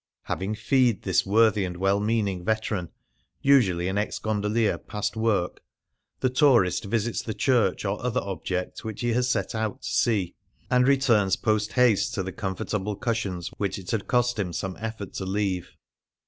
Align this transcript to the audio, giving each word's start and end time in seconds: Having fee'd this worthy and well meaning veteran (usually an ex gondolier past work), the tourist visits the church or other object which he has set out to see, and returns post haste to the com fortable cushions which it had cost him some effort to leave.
Having 0.23 0.55
fee'd 0.55 1.03
this 1.03 1.27
worthy 1.27 1.63
and 1.63 1.77
well 1.77 1.99
meaning 1.99 2.43
veteran 2.43 2.89
(usually 3.39 3.87
an 3.87 3.99
ex 3.99 4.17
gondolier 4.17 4.79
past 4.79 5.15
work), 5.15 5.61
the 6.21 6.29
tourist 6.31 6.85
visits 6.85 7.21
the 7.21 7.35
church 7.35 7.85
or 7.85 8.03
other 8.03 8.19
object 8.21 8.83
which 8.83 9.01
he 9.01 9.13
has 9.13 9.29
set 9.29 9.53
out 9.53 9.83
to 9.83 9.89
see, 9.89 10.33
and 10.71 10.87
returns 10.87 11.35
post 11.35 11.73
haste 11.73 12.15
to 12.15 12.23
the 12.23 12.31
com 12.31 12.55
fortable 12.55 12.99
cushions 12.99 13.49
which 13.59 13.77
it 13.77 13.91
had 13.91 14.07
cost 14.07 14.39
him 14.39 14.51
some 14.51 14.75
effort 14.79 15.13
to 15.13 15.23
leave. 15.27 15.69